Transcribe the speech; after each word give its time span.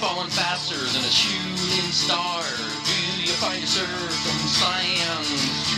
falling 0.00 0.30
faster 0.30 0.76
than 0.76 1.04
a 1.04 1.10
shooting 1.10 1.90
star? 1.90 2.44
Do 2.86 3.20
you 3.20 3.32
find 3.34 3.62
a 3.62 3.66
circumstance? 3.66 5.77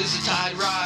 is 0.00 0.14
a 0.16 0.22
tide 0.24 0.56
ride. 0.56 0.77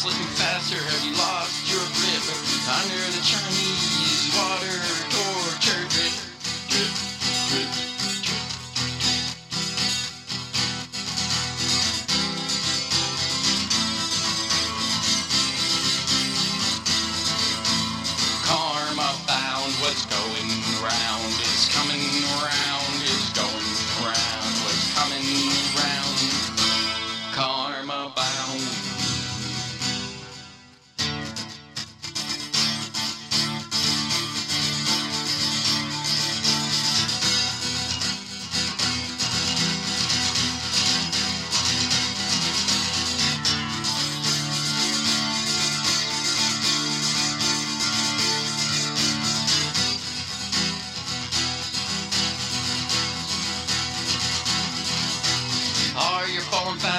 slipping 0.00 0.32
faster? 0.32 0.80
Have 0.80 1.04
you 1.04 1.12
lost 1.12 1.68
your 1.68 1.84
grip 1.92 2.24
under 2.72 3.00
the 3.12 3.20
Chinese 3.20 4.32
water? 4.32 4.69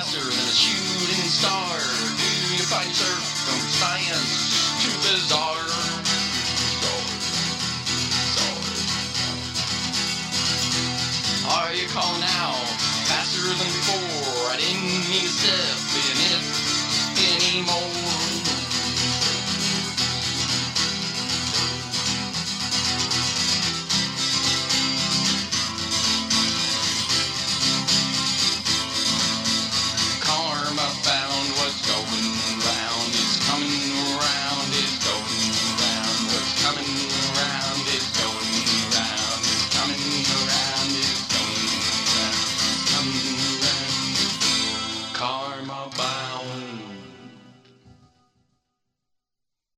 Than 0.02 0.24
and 0.24 0.34
shooting 0.34 1.30
star? 1.30 1.78
Do 1.78 2.56
you 2.56 2.64
find 2.66 2.90
surf 2.90 3.31